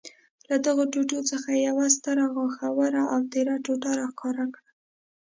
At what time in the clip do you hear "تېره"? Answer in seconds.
3.31-3.55